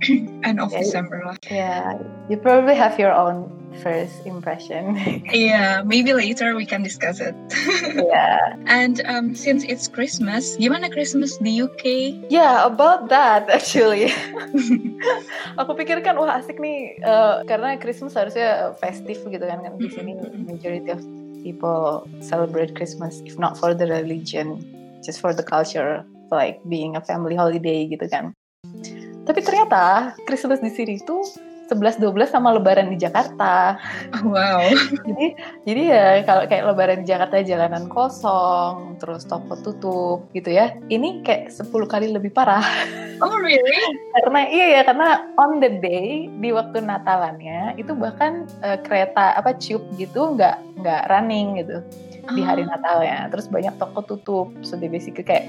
End 0.48 0.60
of 0.60 0.72
Ya, 0.72 0.80
December 0.80 1.20
lah. 1.28 1.36
Yeah, 1.52 2.00
you 2.32 2.40
probably 2.40 2.72
have 2.72 2.96
your 2.96 3.12
own 3.12 3.52
first 3.84 4.24
impression. 4.24 4.96
Iya, 5.30 5.84
maybe 5.84 6.16
later 6.16 6.56
we 6.56 6.64
can 6.64 6.82
discuss 6.82 7.20
it. 7.20 7.36
yeah. 7.94 8.56
And 8.66 9.04
um, 9.04 9.36
since 9.36 9.62
it's 9.62 9.86
Christmas, 9.86 10.56
gimana 10.56 10.88
Christmas 10.90 11.36
di 11.38 11.60
UK? 11.60 12.16
Yeah, 12.32 12.64
about 12.64 13.12
that 13.12 13.46
actually. 13.52 14.10
Aku 15.60 15.76
pikir 15.76 16.00
kan 16.00 16.16
wah 16.16 16.40
asik 16.40 16.58
nih 16.58 16.98
eh, 16.98 17.36
karena 17.44 17.76
Christmas 17.76 18.16
harusnya 18.16 18.72
festif 18.80 19.22
gitu 19.28 19.44
kan 19.44 19.62
kan 19.62 19.76
di 19.76 19.88
sini 19.92 20.16
majority 20.48 20.90
of 20.90 21.00
people 21.42 22.06
celebrate 22.20 22.76
Christmas 22.76 23.20
if 23.24 23.38
not 23.38 23.56
for 23.56 23.74
the 23.74 23.86
religion, 23.86 24.60
just 25.04 25.20
for 25.20 25.34
the 25.34 25.42
culture, 25.42 26.04
like 26.30 26.60
being 26.68 26.96
a 26.96 27.02
family 27.02 27.34
holiday 27.34 27.88
gitu 27.88 28.06
kan. 28.06 28.32
Tapi 29.26 29.40
ternyata 29.44 30.14
Christmas 30.24 30.62
di 30.62 30.70
sini 30.72 30.96
tuh 31.02 31.22
11-12 31.70 32.26
sama 32.26 32.50
Lebaran 32.50 32.90
di 32.90 32.98
Jakarta. 32.98 33.78
Oh, 34.18 34.34
wow. 34.34 34.58
jadi 35.06 35.26
jadi 35.62 35.82
ya 35.86 36.06
kalau 36.26 36.42
kayak 36.50 36.66
lebaran 36.66 36.98
di 37.02 37.06
Jakarta 37.08 37.40
jalanan 37.46 37.86
kosong 37.86 38.98
terus 38.98 39.22
toko 39.24 39.54
tutup 39.62 40.18
gitu 40.34 40.50
ya 40.50 40.74
ini 40.90 41.22
kayak 41.22 41.54
10 41.54 41.70
kali 41.86 42.10
lebih 42.10 42.34
parah 42.34 42.64
Oh 43.20 43.36
really? 43.36 43.76
karena 44.16 44.40
iya 44.48 44.66
ya 44.76 44.82
karena 44.88 45.28
on 45.36 45.60
the 45.60 45.68
day 45.80 46.32
di 46.40 46.50
waktu 46.56 46.80
Natalannya 46.80 47.76
itu 47.76 47.92
bahkan 47.92 48.48
eh, 48.64 48.80
kereta 48.80 49.36
apa 49.36 49.52
tube 49.60 49.84
gitu 50.00 50.34
nggak 50.36 50.80
nggak 50.80 51.02
running 51.12 51.60
gitu 51.60 51.84
di 52.32 52.40
hari 52.44 52.64
Ah. 52.64 52.76
Natalnya 52.76 53.18
terus 53.32 53.48
banyak 53.48 53.74
toko 53.76 54.00
tutup 54.04 54.48
so 54.64 54.76
they 54.76 54.88
basically 54.88 55.24
kayak 55.24 55.48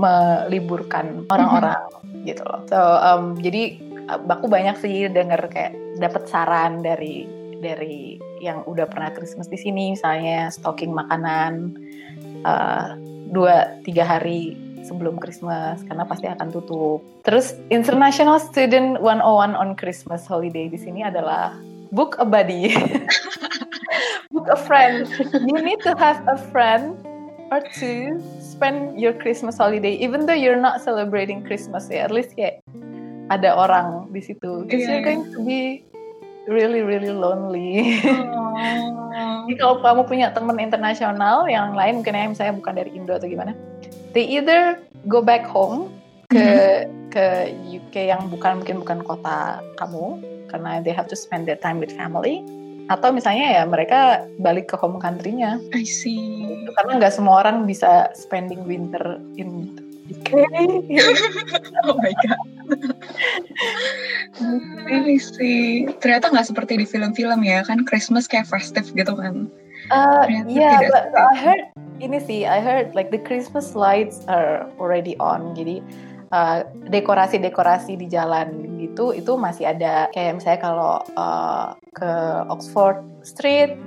meliburkan 0.00 1.28
orang-orang 1.28 1.80
gitu 2.24 2.40
loh 2.46 2.64
so 2.68 2.78
um, 3.04 3.36
jadi 3.36 3.76
uh, 3.76 3.89
aku 4.18 4.46
banyak 4.50 4.76
sih 4.80 5.06
denger 5.06 5.50
kayak 5.52 5.72
dapat 6.00 6.26
saran 6.26 6.82
dari 6.82 7.28
dari 7.60 8.16
yang 8.40 8.64
udah 8.64 8.88
pernah 8.88 9.12
Christmas 9.12 9.46
di 9.46 9.60
sini 9.60 9.92
misalnya 9.92 10.48
stocking 10.48 10.96
makanan 10.96 11.76
uh, 12.42 12.96
dua 13.30 13.76
tiga 13.84 14.02
hari 14.08 14.56
sebelum 14.80 15.20
Christmas 15.20 15.84
karena 15.84 16.08
pasti 16.08 16.26
akan 16.26 16.48
tutup. 16.48 17.04
Terus 17.22 17.52
International 17.68 18.40
Student 18.40 18.96
101 18.98 19.54
on 19.54 19.76
Christmas 19.76 20.24
holiday 20.24 20.72
di 20.72 20.80
sini 20.80 21.04
adalah 21.04 21.52
book 21.92 22.16
a 22.16 22.24
buddy. 22.24 22.72
book 24.32 24.48
a 24.48 24.56
friend. 24.56 25.04
You 25.44 25.60
need 25.60 25.84
to 25.84 25.92
have 26.00 26.24
a 26.24 26.40
friend 26.48 26.96
or 27.50 27.60
two 27.74 28.22
spend 28.38 28.98
your 28.98 29.12
Christmas 29.12 29.58
holiday 29.58 29.98
even 29.98 30.24
though 30.24 30.36
you're 30.36 30.58
not 30.58 30.78
celebrating 30.80 31.42
Christmas 31.42 31.90
ya 31.90 32.06
at 32.06 32.14
least 32.14 32.38
kayak 32.38 32.62
ada 33.30 33.54
orang 33.54 34.10
di 34.10 34.20
situ 34.20 34.66
because 34.66 34.82
Yeah. 34.84 35.00
you're 35.00 35.06
going 35.06 35.22
to 35.30 35.38
be 35.46 35.86
really 36.50 36.82
really 36.82 37.14
lonely. 37.14 37.96
Oh. 38.04 38.26
Jadi 39.48 39.54
kalau 39.58 39.82
kamu 39.82 40.02
punya 40.06 40.26
teman 40.30 40.58
internasional 40.62 41.46
yang 41.50 41.74
lain 41.74 42.02
mungkin 42.02 42.14
ya 42.14 42.26
misalnya 42.30 42.54
bukan 42.58 42.74
dari 42.76 42.90
Indo 42.94 43.16
atau 43.18 43.26
gimana, 43.26 43.54
they 44.14 44.22
either 44.22 44.78
go 45.10 45.18
back 45.24 45.42
home 45.42 45.90
ke 46.30 46.86
ke 47.10 47.26
UK 47.66 48.14
yang 48.14 48.30
bukan 48.30 48.62
mungkin 48.62 48.82
bukan 48.86 48.98
kota 49.02 49.58
kamu 49.82 50.22
karena 50.46 50.78
they 50.78 50.94
have 50.94 51.10
to 51.10 51.18
spend 51.18 51.46
their 51.50 51.58
time 51.58 51.82
with 51.82 51.90
family 51.90 52.42
atau 52.86 53.10
misalnya 53.14 53.58
ya 53.58 53.62
mereka 53.66 54.26
balik 54.42 54.70
ke 54.70 54.74
home 54.78 54.98
country-nya 54.98 55.58
I 55.74 55.82
see. 55.86 56.46
karena 56.74 56.98
nggak 57.02 57.14
semua 57.14 57.42
orang 57.42 57.66
bisa 57.66 58.10
spending 58.14 58.62
winter 58.66 59.18
in 59.38 59.74
UK. 60.10 60.28
Oh 61.86 61.94
my 61.98 62.14
god. 62.26 62.49
See. 65.40 65.88
Ternyata 66.04 66.28
nggak 66.28 66.52
seperti 66.52 66.76
di 66.76 66.84
film-film 66.84 67.40
ya 67.40 67.64
kan 67.64 67.88
Christmas 67.88 68.28
kayak 68.28 68.44
festive 68.44 68.92
gitu 68.92 69.16
kan. 69.16 69.48
Uh, 69.88 70.28
Ternyata 70.28 70.52
yeah, 70.52 70.78
but, 70.92 71.16
I 71.16 71.32
heard 71.32 71.64
ini 72.04 72.20
sih, 72.20 72.44
I 72.44 72.60
heard 72.60 72.92
like 72.92 73.08
the 73.08 73.18
Christmas 73.24 73.72
lights 73.72 74.20
are 74.28 74.68
already 74.76 75.16
on. 75.16 75.56
Jadi 75.56 75.80
uh, 76.36 76.68
dekorasi-dekorasi 76.92 77.96
di 77.96 78.06
jalan 78.12 78.76
gitu 78.76 79.16
itu 79.16 79.32
masih 79.40 79.72
ada. 79.72 80.12
Kayak 80.12 80.44
misalnya 80.44 80.60
kalau 80.60 80.94
uh, 81.16 81.72
ke 81.96 82.12
Oxford 82.52 83.00
Street, 83.24 83.80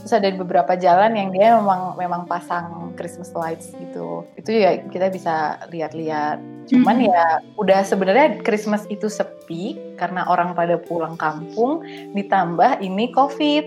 terus 0.00 0.16
ada 0.16 0.28
beberapa 0.32 0.72
jalan 0.74 1.12
yang 1.14 1.28
dia 1.30 1.56
memang 1.60 1.94
memang 2.00 2.22
pasang 2.24 2.92
Christmas 2.96 3.30
lights 3.36 3.72
gitu. 3.76 4.24
Itu 4.34 4.50
ya 4.50 4.80
kita 4.88 5.12
bisa 5.12 5.60
lihat-lihat. 5.68 6.40
Cuman 6.68 6.96
Mhm. 7.02 7.06
ya 7.12 7.24
udah 7.60 7.80
sebenarnya 7.84 8.40
Christmas 8.42 8.88
itu 8.88 9.06
sepi 9.06 9.76
karena 10.00 10.24
orang 10.26 10.56
pada 10.56 10.80
pulang 10.80 11.14
kampung, 11.20 11.84
ditambah 12.16 12.80
ini 12.80 13.12
COVID. 13.12 13.64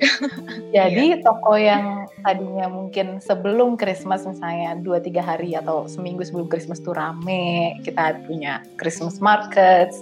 Jadi 0.76 1.20
toko 1.20 1.60
yang 1.60 2.08
tadinya 2.24 2.72
mungkin 2.72 3.20
sebelum 3.20 3.76
Christmas 3.76 4.24
misalnya 4.24 4.80
2-3 4.80 5.20
hari 5.20 5.52
atau 5.52 5.84
seminggu 5.84 6.24
sebelum 6.24 6.48
Christmas 6.48 6.80
tuh 6.80 6.96
rame, 6.96 7.76
kita 7.84 8.16
punya 8.24 8.64
Christmas 8.80 9.20
markets, 9.20 10.00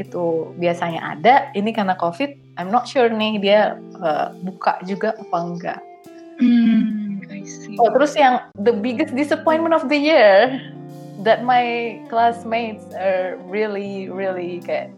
itu 0.00 0.52
biasanya 0.56 1.16
ada. 1.16 1.34
Ini 1.52 1.72
karena 1.76 1.96
COVID, 1.96 2.39
I'm 2.58 2.70
not 2.72 2.88
sure 2.88 3.10
nih 3.10 3.38
dia 3.38 3.78
uh, 4.02 4.34
buka 4.42 4.82
juga 4.86 5.14
apa 5.18 5.38
enggak. 5.38 5.80
Hmm. 6.40 7.20
Oh, 7.78 7.92
terus 7.92 8.16
yang 8.16 8.40
the 8.58 8.72
biggest 8.72 9.12
disappointment 9.14 9.76
of 9.76 9.86
the 9.92 9.96
year 9.96 10.58
that 11.22 11.44
my 11.44 11.96
classmates 12.08 12.82
are 12.96 13.36
really 13.46 14.08
really 14.08 14.64
kayak 14.64 14.90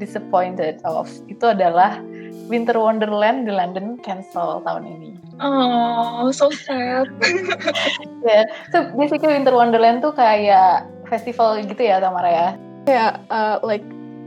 disappointed 0.00 0.80
of 0.88 1.08
itu 1.28 1.52
adalah 1.52 2.00
Winter 2.48 2.78
Wonderland 2.78 3.44
di 3.48 3.52
London 3.52 3.98
cancel 4.00 4.62
tahun 4.64 4.86
ini. 4.86 5.10
Oh, 5.42 6.32
so 6.32 6.48
sad. 6.48 7.10
Ya, 8.26 8.42
so 8.74 8.90
basically 8.98 9.30
Winter 9.30 9.54
Wonderland 9.54 10.02
tuh 10.02 10.10
kayak 10.10 10.82
festival 11.06 11.62
gitu 11.62 11.78
ya 11.78 12.02
Tamara 12.02 12.26
ya, 12.26 12.48
Yeah, 12.86 13.18
uh, 13.30 13.62
like 13.62 13.82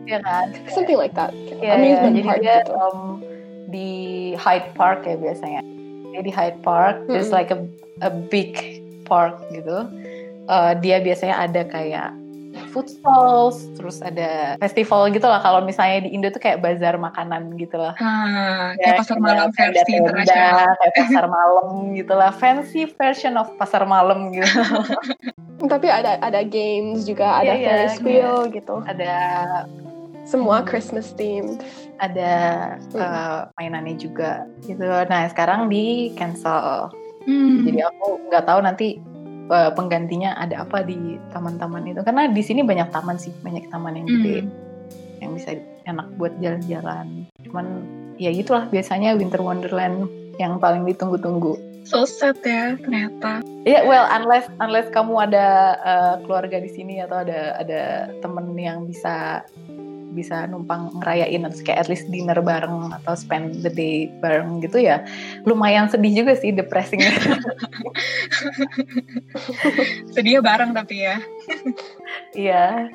Iya 0.10 0.20
kan? 0.20 0.46
something 0.68 0.98
like 0.98 1.14
that. 1.14 1.30
Iya, 1.62 1.78
Amusement 1.78 2.14
jadi 2.16 2.26
park 2.26 2.40
dia 2.42 2.56
gitu. 2.60 2.74
um, 2.74 3.00
di 3.70 3.90
Hyde 4.36 4.70
Park 4.74 5.00
ya 5.06 5.16
biasanya. 5.16 5.62
Jadi 6.10 6.24
di 6.26 6.34
Hyde 6.34 6.60
Park, 6.60 7.06
there's 7.06 7.30
Mm-mm. 7.30 7.38
like 7.38 7.54
a 7.54 7.60
a 8.02 8.10
big 8.10 8.58
park 9.06 9.38
gitu. 9.50 9.86
Uh, 10.46 10.74
dia 10.76 10.98
biasanya 10.98 11.38
ada 11.40 11.62
kayak 11.64 12.10
food 12.74 12.90
stalls, 12.90 13.62
terus 13.78 14.02
ada 14.02 14.58
festival 14.58 15.06
gitu 15.10 15.24
lah. 15.24 15.38
Kalau 15.38 15.62
misalnya 15.62 16.02
di 16.02 16.10
Indo 16.10 16.30
tuh 16.30 16.42
kayak 16.42 16.60
bazar 16.60 16.98
makanan 16.98 17.54
gitu 17.56 17.78
lah. 17.78 17.94
Ah, 17.98 18.74
Ya, 18.76 18.98
kayak 18.98 19.06
pasar 19.06 19.18
malam 19.22 19.48
versi 19.54 19.92
internasional. 19.94 20.74
Kayak 20.76 20.94
pasar 20.98 21.26
malam 21.30 21.68
gitu 21.94 22.14
lah. 22.18 22.30
Fancy 22.34 22.90
version 22.90 23.38
of 23.38 23.54
pasar 23.56 23.86
malam 23.86 24.34
gitu. 24.34 24.50
Tapi 25.72 25.88
ada 25.92 26.18
ada 26.18 26.42
games 26.42 27.06
juga, 27.06 27.38
ada 27.38 27.54
Iya, 27.54 27.62
iya, 27.62 27.68
Ferris 27.70 27.98
wheel 28.02 28.50
gitu. 28.50 28.82
ada 28.82 29.14
Semua 30.30 30.62
Hmm. 30.62 30.68
Christmas 30.70 31.10
themed. 31.18 31.60
ada 32.00 32.32
uh, 32.96 33.52
mainannya 33.60 34.00
juga 34.00 34.48
gitu. 34.64 34.80
Nah 34.88 35.28
sekarang 35.28 35.68
di 35.68 36.16
cancel. 36.16 36.88
Hmm. 37.28 37.68
Jadi 37.68 37.84
aku 37.84 38.24
nggak 38.32 38.48
tahu 38.48 38.60
nanti 38.64 39.04
uh, 39.52 39.68
penggantinya 39.76 40.32
ada 40.40 40.64
apa 40.64 40.80
di 40.88 41.20
taman-taman 41.36 41.92
itu. 41.92 42.00
Karena 42.00 42.32
di 42.32 42.40
sini 42.40 42.64
banyak 42.64 42.88
taman 42.96 43.20
sih, 43.20 43.36
banyak 43.44 43.68
taman 43.68 44.00
yang 44.00 44.08
gede 44.08 44.38
Hmm. 44.48 44.52
yang 45.20 45.32
bisa 45.36 45.60
enak 45.84 46.08
buat 46.16 46.32
jalan-jalan. 46.40 47.28
Cuman 47.44 47.66
ya 48.16 48.32
itulah 48.32 48.64
biasanya 48.72 49.20
Winter 49.20 49.44
Wonderland 49.44 50.08
yang 50.40 50.56
paling 50.56 50.88
ditunggu-tunggu. 50.88 51.60
So 51.84 52.08
sad 52.08 52.40
ya 52.48 52.80
ternyata. 52.80 53.44
Ya, 53.68 53.84
well, 53.84 54.08
unless 54.08 54.48
unless 54.64 54.88
kamu 54.96 55.28
ada 55.28 55.48
uh, 55.84 56.16
keluarga 56.24 56.64
di 56.64 56.72
sini 56.72 57.04
atau 57.04 57.28
ada 57.28 57.60
ada 57.60 58.08
temen 58.24 58.56
yang 58.56 58.88
bisa 58.88 59.44
bisa 60.14 60.50
numpang 60.50 60.90
ngerayain 60.98 61.46
atau 61.46 61.62
kayak 61.62 61.86
at 61.86 61.88
least 61.90 62.10
dinner 62.10 62.38
bareng 62.42 62.90
atau 63.02 63.14
spend 63.14 63.62
the 63.62 63.70
day 63.70 64.10
bareng 64.20 64.58
gitu 64.60 64.82
ya 64.82 65.06
lumayan 65.46 65.86
sedih 65.86 66.26
juga 66.26 66.34
sih 66.34 66.50
depressing 66.54 67.00
Sedia 70.14 70.42
bareng 70.42 70.74
tapi 70.74 71.06
ya. 71.06 71.18
Iya. 72.34 72.90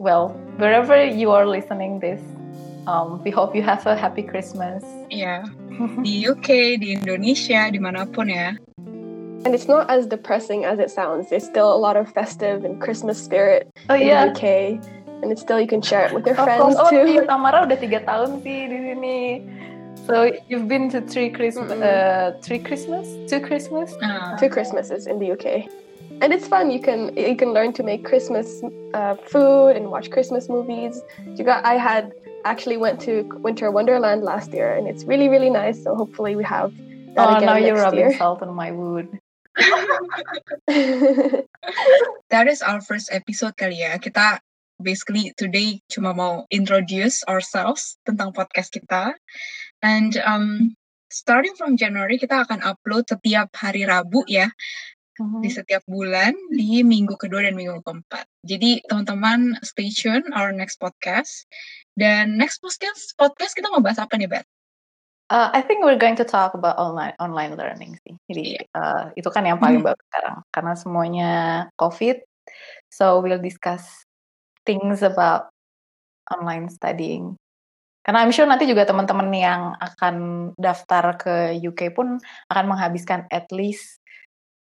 well 0.00 0.36
wherever 0.60 0.96
you 1.00 1.30
are 1.32 1.46
listening 1.48 1.96
this 2.02 2.20
um, 2.84 3.22
we 3.24 3.30
hope 3.32 3.56
you 3.56 3.62
have 3.62 3.80
a 3.86 3.96
happy 3.96 4.20
Christmas 4.22 4.84
Iya. 5.08 5.46
Di 6.06 6.22
UK, 6.22 6.78
di 6.78 6.94
Indonesia, 6.94 7.66
di 7.70 7.78
mana 7.82 8.06
pun 8.06 8.30
ya. 8.30 8.54
And 9.44 9.52
it's 9.52 9.66
not 9.68 9.90
as 9.90 10.06
depressing 10.06 10.64
as 10.64 10.78
it 10.78 10.88
sounds. 10.88 11.28
There's 11.28 11.44
still 11.44 11.68
a 11.68 11.76
lot 11.76 11.98
of 11.98 12.08
festive 12.08 12.64
and 12.64 12.80
Christmas 12.80 13.18
spirit 13.20 13.68
oh 13.90 13.94
in 13.98 14.08
iya 14.08 14.30
the 14.30 14.38
UK. 14.38 14.44
And 15.24 15.32
it's 15.32 15.40
still 15.40 15.56
you 15.56 15.66
can 15.66 15.80
share 15.80 16.04
it 16.04 16.12
with 16.12 16.28
your 16.28 16.36
friends 16.36 16.76
course. 16.76 16.76
oh 16.76 16.92
too. 16.92 17.08
iya 17.08 17.24
Tamara 17.24 17.64
udah 17.64 17.80
tiga 17.80 18.04
tahun 18.04 18.44
sih 18.44 18.68
di 18.68 18.78
sini 18.92 19.18
so 20.04 20.28
you've 20.52 20.68
been 20.68 20.92
to 20.92 21.00
three 21.00 21.32
Christmas 21.32 21.72
Mm-mm. 21.72 21.80
uh, 21.80 22.36
three 22.44 22.60
Christmas 22.60 23.08
two 23.24 23.40
Christmas 23.40 23.96
Ah, 24.04 24.36
Two 24.36 24.52
Christmases 24.52 25.08
in 25.08 25.16
the 25.16 25.32
UK. 25.32 25.64
And 26.20 26.30
it's 26.36 26.44
fun. 26.44 26.68
You 26.68 26.78
can 26.78 27.16
you 27.16 27.34
can 27.40 27.56
learn 27.56 27.72
to 27.80 27.82
make 27.82 28.04
Christmas 28.04 28.60
uh, 28.92 29.16
food 29.24 29.80
and 29.80 29.88
watch 29.88 30.12
Christmas 30.12 30.52
movies. 30.52 31.00
Juga, 31.40 31.64
I 31.64 31.80
had 31.80 32.12
actually 32.44 32.76
went 32.76 33.00
to 33.08 33.24
Winter 33.40 33.72
Wonderland 33.72 34.22
last 34.28 34.52
year, 34.52 34.76
and 34.76 34.84
it's 34.86 35.08
really 35.08 35.32
really 35.32 35.48
nice. 35.48 35.80
So 35.80 35.96
hopefully 35.96 36.36
we 36.36 36.44
have 36.44 36.70
that 37.16 37.24
oh 37.24 37.34
again 37.40 37.48
now 37.48 37.56
you're 37.56 37.80
rubbing 37.80 38.12
year. 38.12 38.20
salt 38.20 38.44
on 38.44 38.52
my 38.52 38.70
wood 38.76 39.08
that 42.30 42.46
is 42.50 42.58
our 42.62 42.80
first 42.82 43.08
episode 43.10 43.54
kali 43.56 43.80
ya. 43.82 43.96
Kita 43.98 44.42
basically 44.82 45.30
today 45.38 45.80
cuma 45.90 46.14
mau 46.14 46.46
introduce 46.50 47.22
ourselves 47.26 47.98
tentang 48.06 48.34
podcast 48.34 48.72
kita. 48.74 49.14
And 49.84 50.16
um, 50.24 50.74
starting 51.12 51.54
from 51.54 51.76
January 51.76 52.18
kita 52.18 52.48
akan 52.48 52.64
upload 52.64 53.06
setiap 53.06 53.52
hari 53.54 53.86
Rabu 53.86 54.24
ya 54.26 54.50
di 55.14 55.46
setiap 55.46 55.86
bulan 55.86 56.34
di 56.50 56.82
minggu 56.82 57.14
kedua 57.14 57.46
dan 57.46 57.54
minggu 57.54 57.86
keempat. 57.86 58.26
Jadi 58.42 58.82
teman-teman 58.90 59.54
stay 59.62 59.86
tune 59.94 60.26
our 60.34 60.50
next 60.50 60.82
podcast. 60.82 61.46
Dan 61.94 62.34
next 62.34 62.58
podcast 62.58 63.14
podcast 63.14 63.54
kita 63.54 63.70
mau 63.70 63.78
bahas 63.78 64.02
apa 64.02 64.18
nih, 64.18 64.26
Beth? 64.26 64.48
Uh, 65.30 65.48
I 65.54 65.62
think 65.62 65.86
we're 65.86 65.96
going 65.96 66.18
to 66.18 66.26
talk 66.26 66.52
about 66.58 66.76
online 66.76 67.14
online 67.22 67.54
learning 67.54 67.96
sih. 68.02 68.14
Jadi 68.26 68.46
uh, 68.74 69.14
itu 69.14 69.30
kan 69.30 69.46
yang 69.46 69.62
paling 69.62 69.80
Hmm. 69.80 69.94
baru 69.94 70.00
sekarang 70.10 70.36
karena 70.50 70.72
semuanya 70.74 71.32
COVID. 71.78 72.18
So 72.90 73.22
we'll 73.22 73.40
discuss 73.40 74.04
things 74.66 75.00
about 75.04 75.48
online 76.32 76.68
studying. 76.68 77.36
Karena 78.04 78.20
I'm 78.20 78.32
sure 78.36 78.44
nanti 78.44 78.68
juga 78.68 78.84
teman-teman 78.84 79.32
yang 79.32 79.72
akan 79.80 80.16
daftar 80.60 81.16
ke 81.16 81.56
UK 81.56 81.96
pun 81.96 82.20
akan 82.52 82.64
menghabiskan 82.68 83.24
at 83.32 83.48
least 83.48 83.96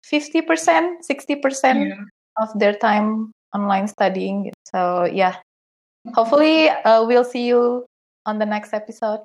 50%, 0.01 1.05
60% 1.05 1.77
Yeah. 1.77 2.01
of 2.41 2.49
their 2.57 2.73
time 2.73 3.29
online 3.53 3.85
studying. 3.85 4.49
So 4.73 5.05
yeah, 5.05 5.37
hopefully 6.17 6.69
uh, 6.69 7.05
we'll 7.05 7.27
see 7.27 7.45
you 7.45 7.85
on 8.25 8.41
the 8.41 8.45
next 8.49 8.73
episode. 8.73 9.21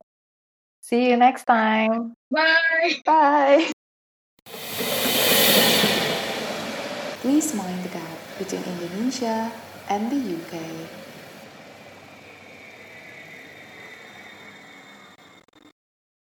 See 0.84 1.08
you 1.08 1.16
next 1.16 1.48
time. 1.48 2.12
Bye. 2.28 3.00
Bye. 3.06 3.72
Please 7.22 7.54
mind 7.54 7.80
the 7.86 7.92
gap 7.94 8.18
between 8.36 8.66
Indonesia 8.66 9.48
and 9.88 10.10
the 10.10 10.18
UK. 10.42 11.11